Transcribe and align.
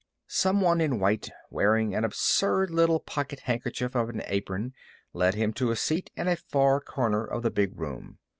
Some 0.25 0.61
one 0.61 0.81
in 0.81 0.99
white 0.99 1.29
wearing 1.51 1.93
an 1.93 2.03
absurd 2.03 2.71
little 2.71 2.99
pocket 2.99 3.41
handkerchief 3.41 3.95
of 3.95 4.09
an 4.09 4.23
apron 4.25 4.73
led 5.13 5.35
him 5.35 5.53
to 5.53 5.69
a 5.69 5.75
seat 5.75 6.09
in 6.15 6.27
a 6.27 6.35
far 6.35 6.79
corner 6.81 7.23
of 7.23 7.43
the 7.43 7.51
big 7.51 7.79
room. 7.79 8.17